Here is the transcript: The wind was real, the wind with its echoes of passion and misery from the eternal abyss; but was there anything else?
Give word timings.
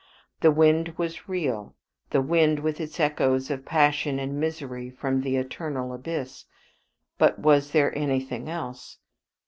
The 0.39 0.49
wind 0.49 0.97
was 0.97 1.29
real, 1.29 1.75
the 2.09 2.23
wind 2.23 2.57
with 2.61 2.81
its 2.81 2.99
echoes 2.99 3.51
of 3.51 3.65
passion 3.65 4.17
and 4.17 4.39
misery 4.39 4.89
from 4.89 5.21
the 5.21 5.35
eternal 5.35 5.93
abyss; 5.93 6.45
but 7.19 7.37
was 7.37 7.69
there 7.69 7.95
anything 7.95 8.49
else? 8.49 8.97